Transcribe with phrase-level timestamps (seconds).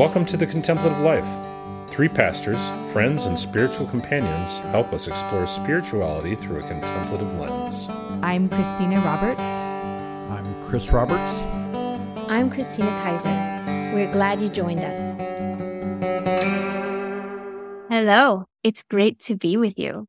[0.00, 1.28] Welcome to the Contemplative Life.
[1.90, 7.86] Three pastors, friends, and spiritual companions help us explore spirituality through a contemplative lens.
[8.22, 9.42] I'm Christina Roberts.
[9.42, 11.42] I'm Chris Roberts.
[12.30, 13.28] I'm Christina Kaiser.
[13.94, 15.14] We're glad you joined us.
[17.90, 20.06] Hello, it's great to be with you.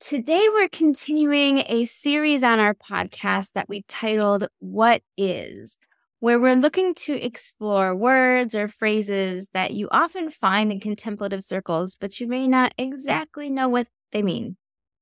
[0.00, 5.78] Today, we're continuing a series on our podcast that we titled What Is,
[6.20, 11.96] where we're looking to explore words or phrases that you often find in contemplative circles,
[11.98, 14.56] but you may not exactly know what they mean.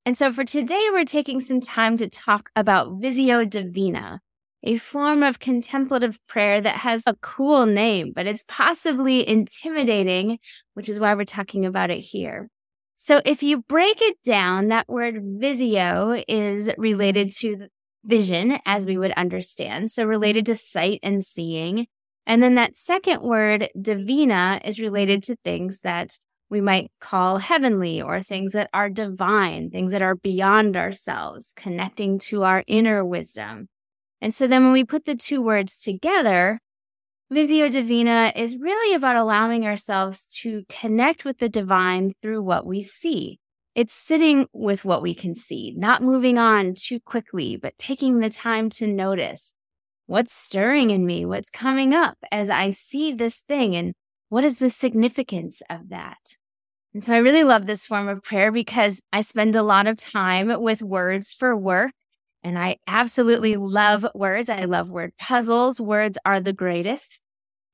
[0.06, 4.20] And so for today, we're taking some time to talk about Visio Divina,
[4.62, 10.38] a form of contemplative prayer that has a cool name, but it's possibly intimidating,
[10.74, 12.48] which is why we're talking about it here.
[12.96, 17.68] So if you break it down, that word visio is related to
[18.04, 19.90] vision, as we would understand.
[19.90, 21.86] So related to sight and seeing.
[22.26, 26.18] And then that second word, divina, is related to things that
[26.50, 32.18] we might call heavenly or things that are divine, things that are beyond ourselves, connecting
[32.18, 33.68] to our inner wisdom.
[34.20, 36.60] And so then when we put the two words together,
[37.30, 42.80] Visio Divina is really about allowing ourselves to connect with the divine through what we
[42.80, 43.38] see.
[43.78, 48.28] It's sitting with what we can see, not moving on too quickly, but taking the
[48.28, 49.54] time to notice
[50.06, 53.94] what's stirring in me, what's coming up as I see this thing, and
[54.30, 56.18] what is the significance of that.
[56.92, 59.96] And so I really love this form of prayer because I spend a lot of
[59.96, 61.92] time with words for work.
[62.42, 64.48] And I absolutely love words.
[64.48, 65.80] I love word puzzles.
[65.80, 67.20] Words are the greatest.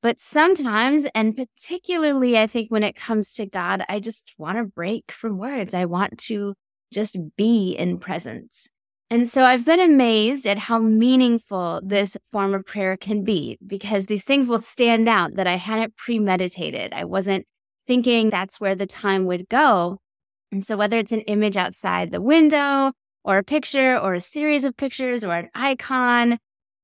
[0.05, 4.65] But sometimes, and particularly, I think when it comes to God, I just want to
[4.65, 5.73] break from words.
[5.73, 6.53] I want to
[6.93, 8.69] just be in presence.
[9.09, 14.05] And so I've been amazed at how meaningful this form of prayer can be because
[14.05, 16.93] these things will stand out that I hadn't premeditated.
[16.93, 17.47] I wasn't
[17.87, 20.01] thinking that's where the time would go.
[20.53, 22.93] And so whether it's an image outside the window
[23.25, 26.39] or a picture or a series of pictures or an icon,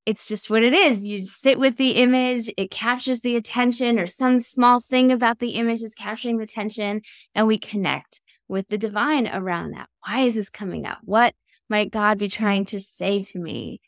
[0.07, 1.07] it's just what it is.
[1.07, 5.51] You sit with the image, it captures the attention, or some small thing about the
[5.51, 7.03] image is capturing the attention,
[7.35, 9.89] and we connect with the divine around that.
[10.07, 10.99] Why is this coming up?
[11.05, 11.35] What
[11.69, 13.81] might God be trying to say to me?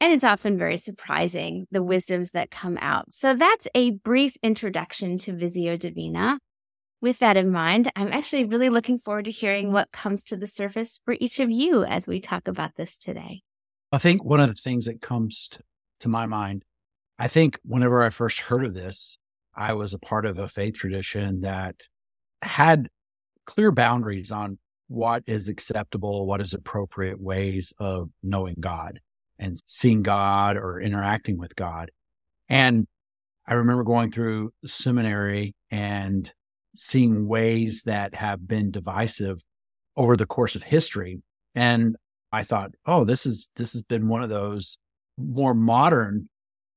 [0.00, 3.12] And it's often very surprising, the wisdoms that come out.
[3.12, 6.38] So that's a brief introduction to Visio Divina.
[7.00, 10.46] With that in mind, I'm actually really looking forward to hearing what comes to the
[10.46, 13.42] surface for each of you as we talk about this today.
[13.92, 15.48] I think one of the things that comes
[16.00, 16.64] to, my mind,
[17.18, 19.18] I think whenever I first heard of this,
[19.54, 21.76] I was a part of a faith tradition that
[22.42, 22.88] had
[23.46, 24.58] clear boundaries on
[24.88, 29.00] what is acceptable, what is appropriate ways of knowing God
[29.38, 31.90] and seeing God or interacting with God.
[32.48, 32.86] And
[33.46, 36.30] I remember going through seminary and
[36.74, 39.42] seeing ways that have been divisive
[39.96, 41.22] over the course of history.
[41.54, 41.96] And
[42.32, 44.78] I thought, oh, this is this has been one of those
[45.18, 46.28] more modern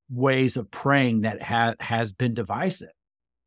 [0.09, 2.89] ways of praying that ha- has been divisive.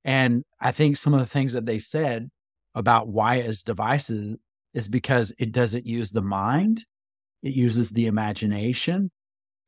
[0.05, 2.31] And I think some of the things that they said
[2.75, 4.37] about why it's divisive
[4.75, 6.85] is because it doesn't use the mind,
[7.43, 9.11] it uses the imagination.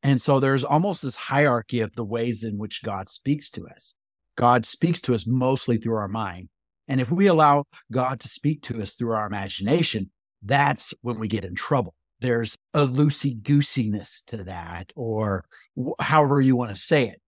[0.02, 3.94] And so there's almost this hierarchy of the ways in which God speaks to us.
[4.36, 6.48] God speaks to us mostly through our mind.
[6.88, 10.10] And if we allow God to speak to us through our imagination,
[10.42, 15.44] that's when we get in trouble there's a loosey goosiness to that, or
[15.78, 17.20] wh- however you want to say it.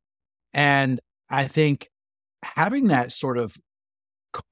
[0.53, 1.89] And I think
[2.43, 3.57] having that sort of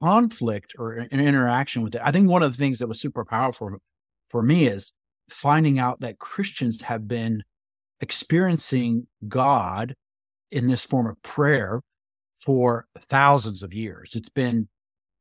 [0.01, 3.25] conflict or an interaction with it, I think one of the things that was super
[3.25, 3.77] powerful
[4.29, 4.93] for me is
[5.29, 7.43] finding out that Christians have been
[8.01, 9.95] experiencing God
[10.51, 11.81] in this form of prayer
[12.35, 14.13] for thousands of years.
[14.15, 14.67] It's been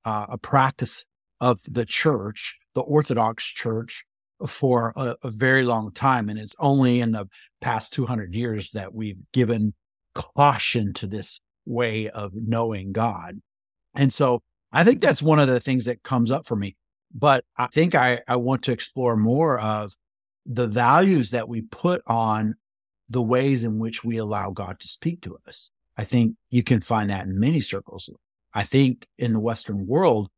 [0.04, 1.04] uh, a practice
[1.40, 4.04] of the church, the Orthodox Church,
[4.46, 6.28] for a, a, very long time.
[6.28, 7.26] And it's only in the
[7.60, 9.74] past 200 years that we've given
[10.14, 13.40] caution to this way of knowing God.
[13.94, 14.42] And so
[14.72, 16.76] I think that's one of the things that comes up for me.
[17.14, 19.94] But I think I, I want to explore more of
[20.46, 22.56] the values that we put on
[23.08, 25.70] the ways in which we allow God to speak to us.
[25.96, 28.10] I think you can find that in many circles.
[28.52, 30.28] I think in the Western world,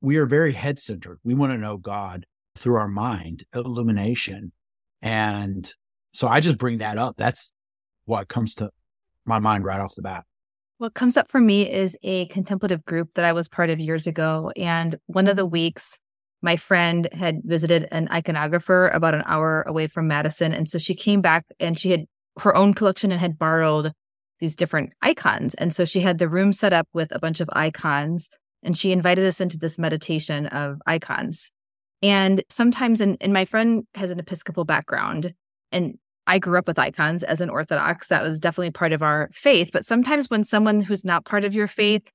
[0.00, 1.18] we are very head centered.
[1.24, 4.52] We want to know God through our mind, illumination.
[5.02, 5.70] And
[6.12, 7.16] so I just bring that up.
[7.16, 7.52] That's
[8.04, 8.70] what comes to
[9.24, 10.24] my mind right off the bat.
[10.78, 14.06] What comes up for me is a contemplative group that I was part of years
[14.06, 14.50] ago.
[14.56, 15.98] And one of the weeks,
[16.42, 20.52] my friend had visited an iconographer about an hour away from Madison.
[20.52, 22.04] And so she came back and she had
[22.40, 23.92] her own collection and had borrowed
[24.40, 25.54] these different icons.
[25.54, 28.28] And so she had the room set up with a bunch of icons
[28.62, 31.50] and she invited us into this meditation of icons.
[32.04, 35.32] And sometimes, and, and my friend has an Episcopal background,
[35.72, 38.08] and I grew up with icons as an Orthodox.
[38.08, 39.70] That was definitely part of our faith.
[39.72, 42.10] But sometimes when someone who's not part of your faith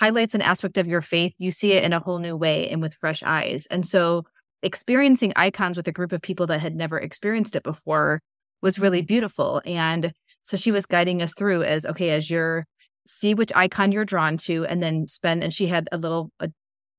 [0.00, 2.80] highlights an aspect of your faith, you see it in a whole new way and
[2.80, 3.66] with fresh eyes.
[3.70, 4.24] And so
[4.62, 8.22] experiencing icons with a group of people that had never experienced it before
[8.62, 9.60] was really beautiful.
[9.66, 12.64] And so she was guiding us through as okay, as you're
[13.06, 16.48] see which icon you're drawn to and then spend and she had a little a,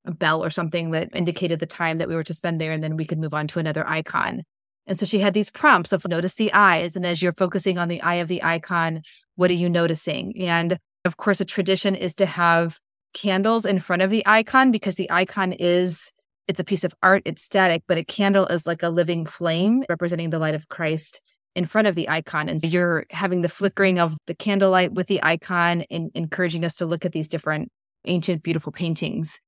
[0.06, 2.84] a bell or something that indicated the time that we were to spend there and
[2.84, 4.44] then we could move on to another icon.
[4.88, 6.96] And so she had these prompts of notice the eyes.
[6.96, 9.02] And as you're focusing on the eye of the icon,
[9.36, 10.40] what are you noticing?
[10.42, 12.80] And of course, a tradition is to have
[13.14, 16.12] candles in front of the icon because the icon is
[16.48, 19.84] it's a piece of art, it's static, but a candle is like a living flame
[19.90, 21.22] representing the light of Christ
[21.56, 22.50] in front of the icon.
[22.50, 26.76] And so you're having the flickering of the candlelight with the icon and encouraging us
[26.76, 27.72] to look at these different
[28.06, 29.40] ancient, beautiful paintings.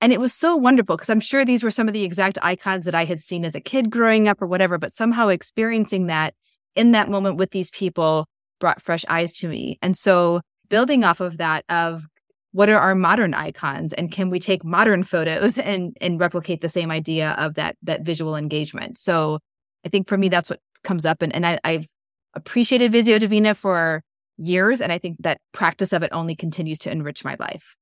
[0.00, 2.84] And it was so wonderful because I'm sure these were some of the exact icons
[2.84, 6.34] that I had seen as a kid growing up or whatever, but somehow experiencing that
[6.74, 8.26] in that moment with these people
[8.60, 9.78] brought fresh eyes to me.
[9.80, 12.06] And so building off of that of
[12.52, 16.68] what are our modern icons and can we take modern photos and and replicate the
[16.68, 19.38] same idea of that that visual engagement so
[19.84, 21.86] i think for me that's what comes up and, and I, i've
[22.34, 24.02] appreciated visio divina for
[24.38, 27.76] years and i think that practice of it only continues to enrich my life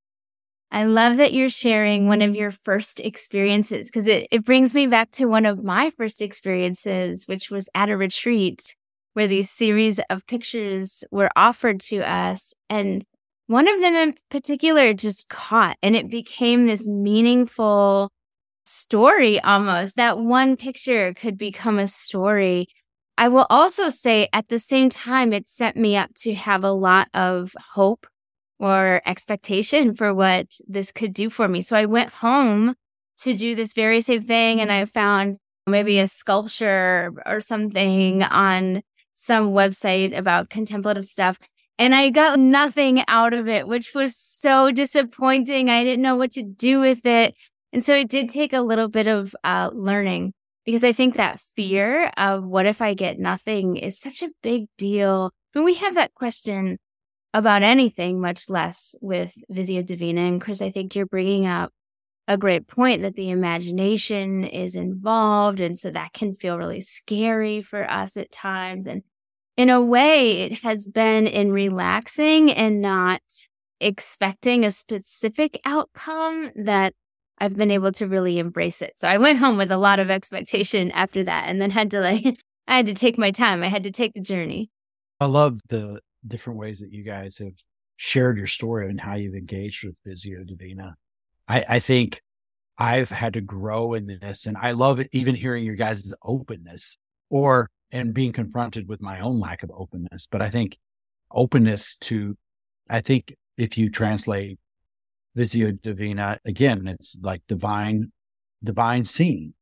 [0.75, 4.89] I love that you're sharing one of your first experiences because it, it brings me
[4.89, 8.75] back to one of my first experiences, which was at a retreat
[9.13, 12.53] where these series of pictures were offered to us.
[12.69, 13.05] And
[13.47, 18.11] one of them in particular just caught and it became this meaningful
[18.65, 19.95] story almost.
[19.95, 22.67] That one picture could become a story.
[23.17, 26.73] I will also say at the same time, it set me up to have a
[26.73, 28.09] lot of hope
[28.59, 31.61] or expectation for what this could do for me.
[31.61, 32.75] So I went home
[33.19, 38.83] to do this very same thing and I found maybe a sculpture or something on
[39.15, 41.39] some website about contemplative stuff
[41.79, 45.71] and I got nothing out of it, which was so disappointing.
[45.71, 47.35] I didn't know what to do with it.
[47.73, 50.35] And so it did take a little bit of uh, learning
[50.65, 54.67] because I think that fear of what if I get nothing is such a big
[54.79, 55.33] deal.
[55.53, 56.79] When we have that question
[57.35, 60.21] about anything, much less with Visio Divina.
[60.21, 61.73] And Chris, I think you're bringing up
[62.29, 65.59] a great point that the imagination is involved.
[65.59, 68.87] And so that can feel really scary for us at times.
[68.87, 69.03] And
[69.57, 73.21] in a way, it has been in relaxing and not
[73.81, 76.95] expecting a specific outcome that
[77.39, 78.93] I've been able to really embrace it.
[78.97, 82.01] So I went home with a lot of expectation after that and then had to
[82.01, 82.25] like,
[82.69, 83.65] I had to take my time.
[83.65, 84.71] I had to take the journey.
[85.21, 87.53] I love the different ways that you guys have
[87.97, 90.97] shared your story and how you've engaged with Visio Divina.
[91.49, 92.23] I, I think
[92.79, 96.97] I've had to grow in this and I love it, even hearing your guys' openness
[97.31, 100.27] or and being confronted with my own lack of openness.
[100.31, 100.77] But I think
[101.31, 102.37] openness to,
[102.91, 104.59] I think if you translate
[105.37, 108.11] Visio Divina, again, it's like divine,
[108.63, 109.55] divine seeing.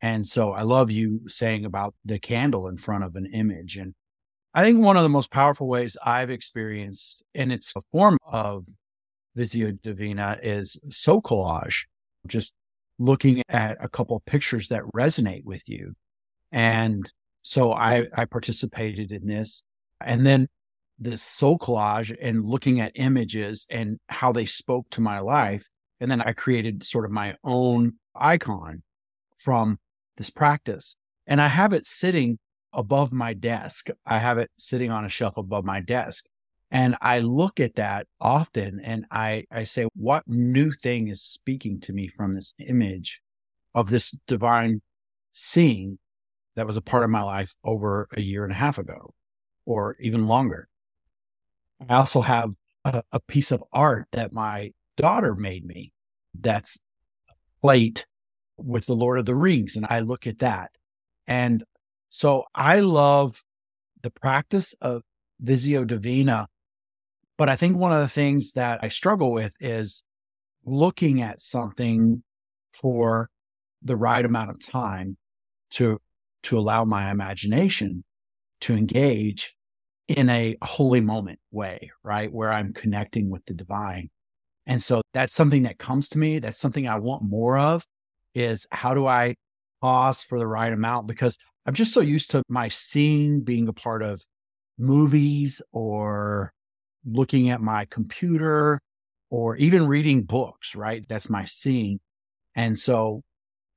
[0.00, 3.76] And so I love you saying about the candle in front of an image.
[3.76, 3.94] And
[4.56, 8.66] I think one of the most powerful ways I've experienced, and it's a form of
[9.34, 11.86] Visio Divina, is soul collage,
[12.28, 12.54] just
[13.00, 15.94] looking at a couple of pictures that resonate with you.
[16.52, 17.10] And
[17.42, 19.64] so I, I participated in this.
[20.00, 20.46] And then
[21.00, 25.68] this soul collage and looking at images and how they spoke to my life.
[25.98, 28.84] And then I created sort of my own icon
[29.36, 29.80] from
[30.16, 30.94] this practice.
[31.26, 32.38] And I have it sitting
[32.74, 33.88] above my desk.
[34.06, 36.24] I have it sitting on a shelf above my desk.
[36.70, 41.80] And I look at that often and I, I say, what new thing is speaking
[41.82, 43.20] to me from this image
[43.74, 44.82] of this divine
[45.32, 45.98] seeing
[46.56, 49.14] that was a part of my life over a year and a half ago
[49.66, 50.68] or even longer.
[51.88, 52.54] I also have
[52.84, 55.92] a, a piece of art that my daughter made me
[56.38, 56.78] that's
[57.60, 58.06] plate
[58.56, 59.76] with the Lord of the Rings.
[59.76, 60.70] And I look at that.
[61.26, 61.64] And
[62.14, 63.42] so I love
[64.04, 65.02] the practice of
[65.40, 66.46] Visio Divina.
[67.36, 70.04] But I think one of the things that I struggle with is
[70.64, 72.22] looking at something
[72.72, 73.30] for
[73.82, 75.16] the right amount of time
[75.72, 76.00] to
[76.44, 78.04] to allow my imagination
[78.60, 79.56] to engage
[80.06, 82.32] in a holy moment way, right?
[82.32, 84.08] Where I'm connecting with the divine.
[84.66, 86.38] And so that's something that comes to me.
[86.38, 87.84] That's something I want more of
[88.36, 89.34] is how do I
[89.80, 91.08] pause for the right amount?
[91.08, 94.22] Because I'm just so used to my seeing being a part of
[94.78, 96.52] movies or
[97.06, 98.80] looking at my computer
[99.30, 101.04] or even reading books, right?
[101.08, 102.00] That's my seeing.
[102.54, 103.22] And so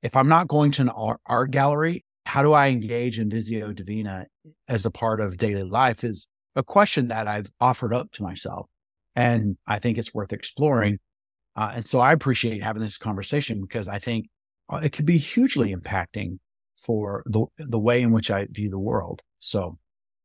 [0.01, 0.89] if I'm not going to an
[1.25, 4.25] art, gallery, how do I engage in Visio Divina
[4.67, 8.67] as a part of daily life is a question that I've offered up to myself.
[9.15, 10.99] And I think it's worth exploring.
[11.55, 14.27] Uh, and so I appreciate having this conversation because I think
[14.69, 16.37] uh, it could be hugely impacting
[16.77, 19.21] for the, the way in which I view the world.
[19.39, 19.77] So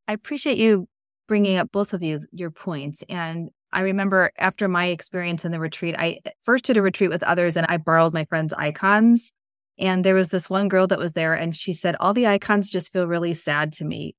[0.06, 0.88] I appreciate you
[1.26, 3.02] bringing up both of you, your points.
[3.08, 7.22] And I remember after my experience in the retreat, I first did a retreat with
[7.22, 9.32] others and I borrowed my friend's icons.
[9.78, 12.70] And there was this one girl that was there and she said, All the icons
[12.70, 14.14] just feel really sad to me.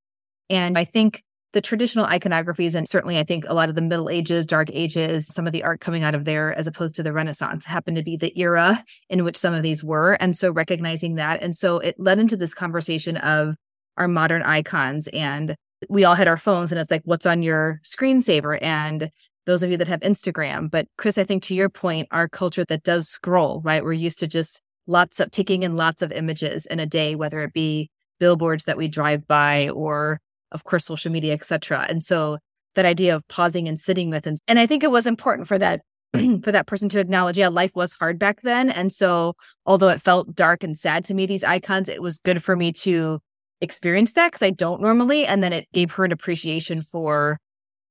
[0.50, 4.10] And I think the traditional iconographies, and certainly I think a lot of the Middle
[4.10, 7.14] Ages, Dark Ages, some of the art coming out of there, as opposed to the
[7.14, 10.14] Renaissance, happened to be the era in which some of these were.
[10.14, 11.42] And so recognizing that.
[11.42, 13.56] And so it led into this conversation of
[13.98, 15.08] our modern icons.
[15.14, 15.56] And
[15.90, 18.58] we all had our phones, and it's like, what's on your screensaver?
[18.62, 19.10] And
[19.46, 20.72] those of you that have Instagram.
[20.72, 23.84] But Chris, I think to your point, our culture that does scroll, right?
[23.84, 27.42] We're used to just lots of taking in lots of images in a day, whether
[27.42, 30.20] it be billboards that we drive by or
[30.54, 31.86] of course social media, etc.
[31.90, 32.38] And so
[32.76, 35.60] that idea of pausing and sitting with and and I think it was important for
[35.60, 35.82] that
[36.44, 38.70] for that person to acknowledge, yeah, life was hard back then.
[38.70, 39.34] And so
[39.66, 42.72] although it felt dark and sad to me, these icons, it was good for me
[42.74, 43.20] to
[43.62, 45.26] experience that because I don't normally.
[45.26, 47.40] And then it gave her an appreciation for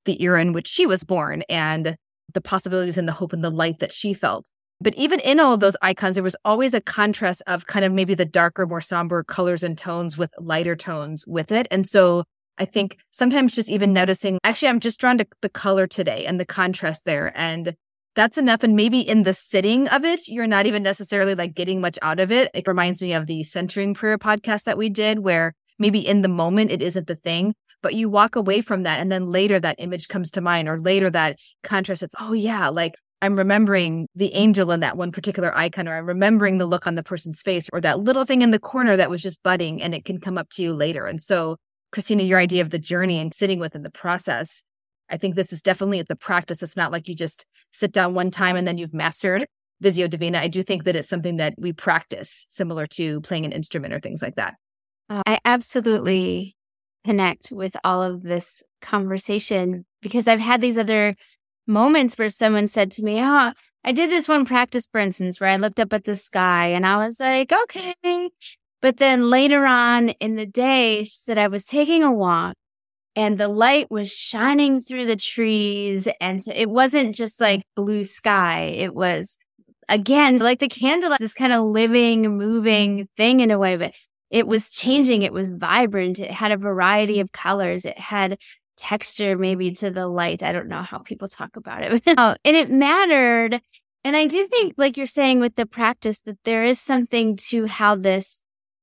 [0.05, 1.97] the era in which she was born and
[2.33, 4.47] the possibilities and the hope and the light that she felt.
[4.81, 7.93] But even in all of those icons, there was always a contrast of kind of
[7.93, 11.69] maybe the darker, more somber colors and tones with lighter tones with it.
[11.71, 12.25] And so
[12.59, 16.39] I think sometimes just even noticing, actually, I'm just drawn to the color today and
[16.39, 17.33] the contrast there.
[17.35, 17.75] And
[18.15, 18.63] that's enough.
[18.63, 22.21] And maybe in the sitting of it, you're not even necessarily like getting much out
[22.21, 22.51] of it.
[22.53, 26.29] It reminds me of the centering prayer podcast that we did, where maybe in the
[26.29, 29.01] moment it isn't the thing, but you walk away from that.
[29.01, 32.69] And then later that image comes to mind, or later that contrast, it's, oh, yeah,
[32.69, 36.87] like I'm remembering the angel in that one particular icon, or I'm remembering the look
[36.87, 39.81] on the person's face, or that little thing in the corner that was just budding
[39.81, 41.07] and it can come up to you later.
[41.07, 41.57] And so,
[41.93, 44.65] Christina, your idea of the journey and sitting within the process,
[45.11, 46.63] I think this is definitely at the practice.
[46.63, 49.47] It's not like you just sit down one time and then you've mastered
[49.81, 50.39] Visio Divina.
[50.39, 54.01] I do think that it's something that we practice, similar to playing an instrument or
[54.01, 54.55] things like that.
[55.11, 56.57] Uh, I absolutely
[57.05, 61.15] connect with all of this conversation because I've had these other
[61.67, 63.53] moments where someone said to me, Oh,
[63.85, 66.87] I did this one practice, for instance, where I looked up at the sky and
[66.87, 67.95] I was like, okay.
[68.83, 72.57] But then later on in the day, she said I was taking a walk
[73.15, 76.09] and the light was shining through the trees.
[76.21, 78.63] And so it wasn't just like blue sky.
[78.77, 79.39] It was
[79.89, 83.95] again, like the candlelight, this kind of living, moving thing in a way, but
[84.31, 85.23] it was changing.
[85.23, 86.19] It was vibrant.
[86.19, 87.85] It had a variety of colors.
[87.85, 88.39] It had
[88.77, 90.43] texture maybe to the light.
[90.43, 92.03] I don't know how people talk about it.
[92.19, 93.61] Oh, and it mattered.
[94.05, 97.67] And I do think, like you're saying with the practice, that there is something to
[97.67, 98.43] how this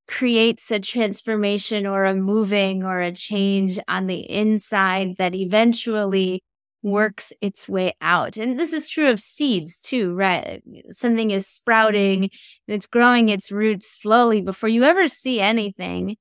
[0.10, 6.42] creates a transformation or a moving or a change on the inside that eventually
[6.82, 8.36] works its way out.
[8.36, 10.64] And this is true of seeds too, right?
[10.90, 12.32] Something is sprouting and
[12.68, 16.16] it's growing its roots slowly before you ever see anything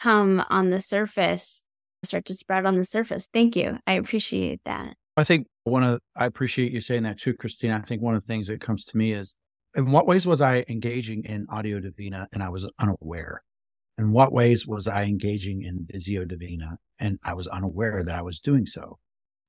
[0.00, 1.64] come on the surface
[2.04, 3.28] start to sprout on the surface.
[3.32, 3.78] Thank you.
[3.86, 4.94] I appreciate that.
[5.16, 7.80] I think one of I appreciate you saying that too, Christina.
[7.82, 9.34] I think one of the things that comes to me is
[9.76, 13.42] in what ways was I engaging in Audio Divina and I was unaware?
[13.98, 18.22] In what ways was I engaging in Visio Divina and I was unaware that I
[18.22, 18.98] was doing so?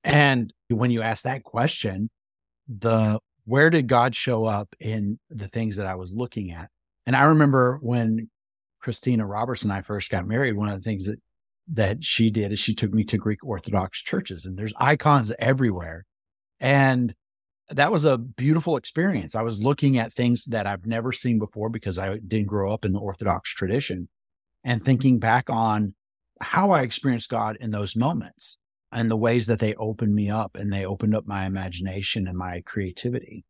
[0.04, 2.10] And when you ask that question,
[2.68, 6.70] the where did God show up in the things that I was looking at?
[7.06, 8.30] And I remember when
[8.82, 11.20] Christina Roberts and I first got married, one of the things that
[11.70, 16.06] that she did is she took me to Greek Orthodox churches and there's icons everywhere.
[16.60, 17.14] And
[17.70, 19.36] that was a beautiful experience.
[19.36, 22.86] I was looking at things that I've never seen before because I didn't grow up
[22.86, 24.08] in the Orthodox tradition
[24.64, 25.94] and thinking back on
[26.40, 28.58] how I experienced God in those moments
[28.92, 32.38] and the ways that they opened me up and they opened up my imagination and
[32.38, 33.44] my creativity.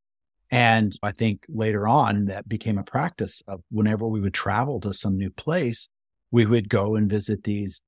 [0.50, 4.94] And I think later on that became a practice of whenever we would travel to
[4.94, 5.90] some new place,
[6.32, 7.82] we would go and visit these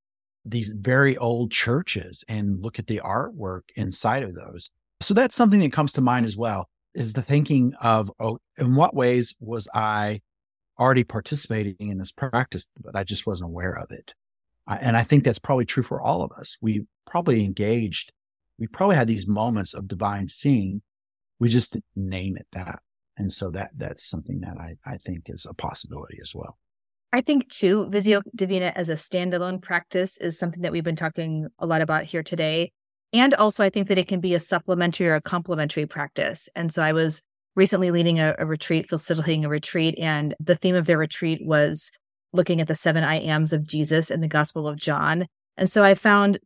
[0.46, 4.72] these very old churches and look at the artwork inside of those.
[5.02, 8.76] So that's something that comes to mind as well is the thinking of, oh, in
[8.76, 10.22] what ways was I
[10.80, 14.14] already participating in this practice, but I just wasn't aware of it.
[14.68, 16.58] And I think that's probably true for all of us.
[16.62, 18.12] We probably engaged,
[18.60, 20.82] we probably had these moments of divine seeing.
[21.40, 22.80] We just didn't name it that.
[23.18, 26.58] And so that that's something that I, I think is a possibility as well.
[27.12, 31.48] I think too, Visio Divina as a standalone practice is something that we've been talking
[31.58, 32.72] a lot about here today.
[33.12, 36.48] And also, I think that it can be a supplementary or a complementary practice.
[36.56, 37.24] And so I was
[37.56, 41.92] recently leading a, a retreat, facilitating a retreat, and the theme of their retreat was
[42.34, 45.26] looking at the seven I ams of Jesus in the Gospel of John.
[45.58, 46.40] And so I found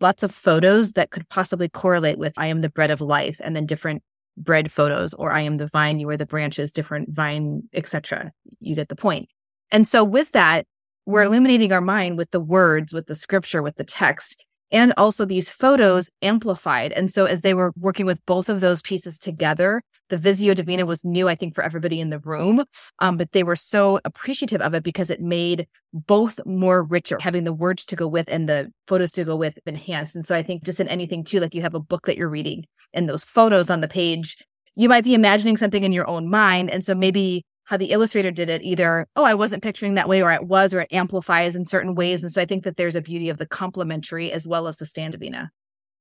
[0.00, 3.54] lots of photos that could possibly correlate with I am the bread of life and
[3.54, 4.02] then different
[4.36, 8.32] bread photos or I am the vine, you are the branches, different vine, etc.
[8.60, 9.28] You get the point.
[9.70, 10.66] And so with that,
[11.06, 11.28] we're mm-hmm.
[11.28, 15.50] illuminating our mind with the words, with the scripture, with the text and also these
[15.50, 16.92] photos amplified.
[16.92, 20.86] And so as they were working with both of those pieces together, the Visio Divina
[20.86, 22.64] was new, I think, for everybody in the room.
[22.98, 27.44] Um, but they were so appreciative of it because it made both more richer, having
[27.44, 30.14] the words to go with and the photos to go with enhanced.
[30.14, 32.28] And so I think just in anything too, like you have a book that you're
[32.28, 34.36] reading and those photos on the page,
[34.76, 36.70] you might be imagining something in your own mind.
[36.70, 40.22] And so maybe how the illustrator did it either oh i wasn't picturing that way
[40.22, 42.96] or it was or it amplifies in certain ways and so i think that there's
[42.96, 45.48] a beauty of the complementary as well as the standavina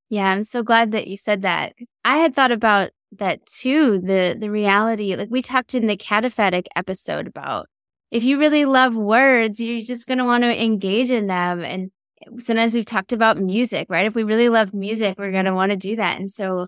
[0.09, 1.73] yeah i'm so glad that you said that
[2.05, 6.67] i had thought about that too the the reality like we talked in the kataphatic
[6.75, 7.67] episode about
[8.11, 11.91] if you really love words you're just going to want to engage in them and
[12.39, 14.05] sometimes we've talked about music right?
[14.05, 16.67] If we really love music we're going to want to do that and so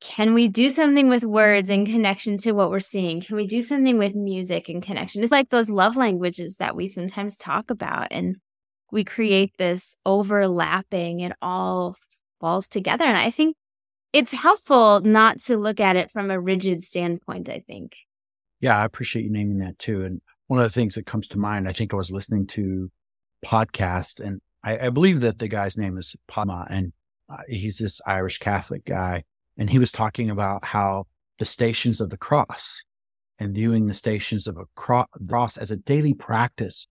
[0.00, 3.20] can we do something with words in connection to what we're seeing?
[3.20, 5.22] Can we do something with music in connection?
[5.22, 8.36] It's like those love languages that we sometimes talk about, and
[8.92, 11.96] we create this overlapping, it all
[12.40, 13.04] falls together.
[13.04, 13.56] And I think
[14.12, 17.96] it's helpful not to look at it from a rigid standpoint, I think.
[18.60, 20.04] Yeah, I appreciate you naming that too.
[20.04, 22.90] And one of the things that comes to mind, I think I was listening to
[23.44, 26.92] podcast and I, I believe that the guy's name is Padma and
[27.30, 29.24] uh, he's this Irish Catholic guy
[29.58, 31.06] and he was talking about how
[31.38, 32.82] the stations of the cross
[33.38, 36.86] and viewing the stations of a cross as a daily practice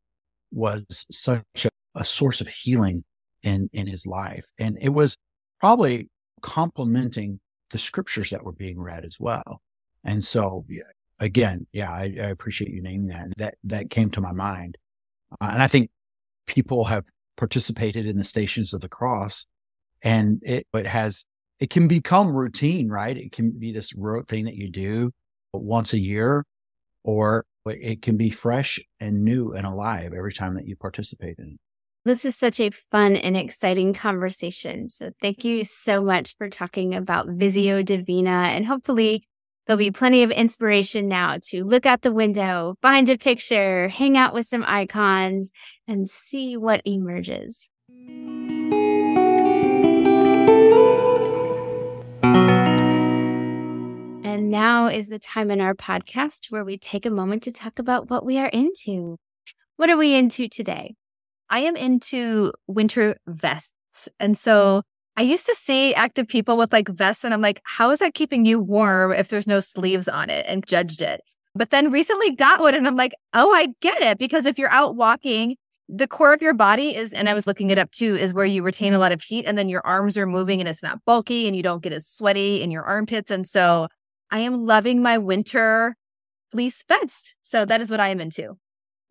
[0.51, 3.03] was such a, a source of healing
[3.43, 4.45] in, in his life.
[4.59, 5.17] And it was
[5.59, 6.09] probably
[6.41, 7.39] complementing
[7.71, 9.61] the scriptures that were being read as well.
[10.03, 10.65] And so,
[11.19, 13.27] again, yeah, I, I appreciate you naming that.
[13.37, 14.77] That that came to my mind,
[15.41, 15.89] uh, and I think
[16.45, 19.47] people have participated in the Stations of the Cross,
[20.01, 21.25] and it, it has
[21.59, 23.17] it can become routine, right?
[23.17, 25.11] It can be this rote thing that you do
[25.53, 26.45] once a year,
[27.03, 31.53] or it can be fresh and new and alive every time that you participate in
[31.53, 31.59] it.
[32.05, 34.87] This is such a fun and exciting conversation.
[34.87, 38.29] So thank you so much for talking about Visio Divina.
[38.29, 39.27] And hopefully
[39.65, 44.15] there'll be plenty of inspiration now to look out the window, find a picture, hang
[44.15, 45.51] out with some icons,
[45.85, 47.69] and see what emerges.
[54.27, 57.79] And now is the time in our podcast where we take a moment to talk
[57.79, 59.15] about what we are into.
[59.77, 60.95] What are we into today?
[61.49, 64.09] I am into winter vests.
[64.19, 64.81] And so
[65.15, 68.15] I used to see active people with like vests, and I'm like, how is that
[68.15, 70.45] keeping you warm if there's no sleeves on it?
[70.45, 71.21] And judged it.
[71.55, 74.17] But then recently got one, and I'm like, oh, I get it.
[74.17, 75.55] Because if you're out walking,
[75.87, 78.45] the core of your body is, and I was looking it up too, is where
[78.45, 80.99] you retain a lot of heat, and then your arms are moving and it's not
[81.05, 83.31] bulky, and you don't get as sweaty in your armpits.
[83.31, 83.87] And so
[84.31, 85.95] I am loving my winter
[86.51, 87.35] fleece vest.
[87.43, 88.57] So that is what I am into.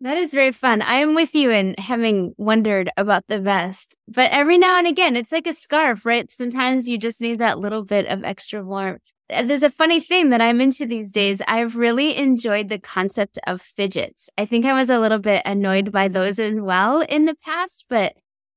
[0.00, 0.82] That is very fun.
[0.82, 5.16] I am with you in having wondered about the vest, but every now and again,
[5.16, 6.30] it's like a scarf, right?
[6.30, 9.10] Sometimes you just need that little bit of extra warmth.
[9.30, 11.40] Uh, there's a funny thing that I'm into these days.
[11.48, 14.28] I've really enjoyed the concept of fidgets.
[14.36, 17.86] I think I was a little bit annoyed by those as well in the past,
[17.88, 18.14] but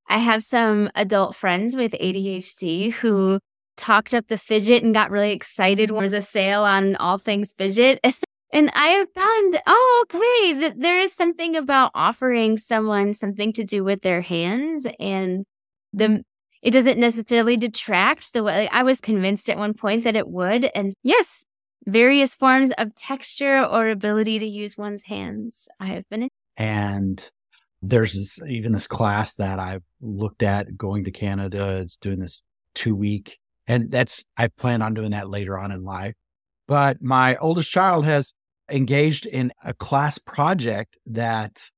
[0.10, 3.39] I have some adult friends with ADHD who
[3.80, 7.18] talked up the fidget and got really excited when there was a sale on all
[7.18, 8.00] things fidget.
[8.54, 13.63] and I have found, oh, okay, that there is something about offering someone something to
[13.63, 15.46] do with their hands and
[15.94, 16.24] the
[16.62, 20.70] it doesn't necessarily detract the way I was convinced at one point that it would.
[20.76, 21.46] And yes,
[21.86, 25.70] various forms of texture or ability to use one's hands.
[25.80, 26.30] I have been in.
[26.58, 27.30] And
[27.82, 31.78] there's this, even this class that I've looked at going to Canada.
[31.78, 32.44] It's doing this
[32.76, 36.15] two week and that's, I plan on doing that later on in life.
[36.67, 38.34] But my oldest child has
[38.69, 41.69] engaged in a class project that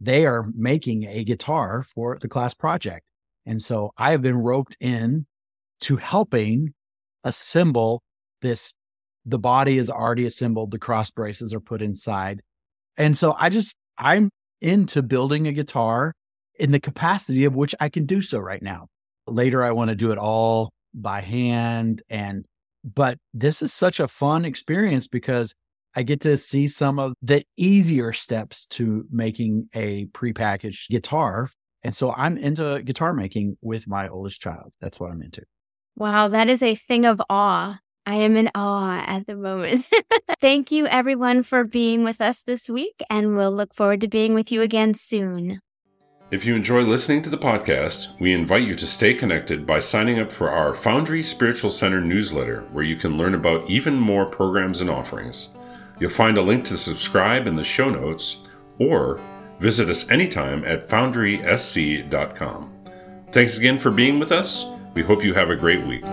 [0.00, 3.04] they are making a guitar for the class project.
[3.44, 5.26] And so I have been roped in
[5.82, 6.72] to helping
[7.24, 8.02] assemble
[8.40, 8.72] this.
[9.26, 10.70] The body is already assembled.
[10.70, 12.40] The cross braces are put inside.
[12.96, 14.30] And so I just, I'm
[14.62, 16.14] into building a guitar
[16.58, 18.86] in the capacity of which I can do so right now.
[19.26, 22.44] Later, I want to do it all by hand and
[22.84, 25.54] but this is such a fun experience because
[25.96, 31.48] I get to see some of the easier steps to making a prepackaged guitar.
[31.82, 34.74] And so I'm into guitar making with my oldest child.
[34.80, 35.42] That's what I'm into.
[35.96, 37.78] Wow, that is a thing of awe.
[38.06, 39.86] I am in awe at the moment.
[40.40, 44.34] Thank you, everyone, for being with us this week, and we'll look forward to being
[44.34, 45.60] with you again soon.
[46.30, 50.18] If you enjoy listening to the podcast, we invite you to stay connected by signing
[50.18, 54.80] up for our Foundry Spiritual Center newsletter, where you can learn about even more programs
[54.80, 55.50] and offerings.
[56.00, 58.40] You'll find a link to subscribe in the show notes,
[58.78, 59.20] or
[59.60, 62.72] visit us anytime at foundrysc.com.
[63.30, 64.66] Thanks again for being with us.
[64.94, 66.04] We hope you have a great week.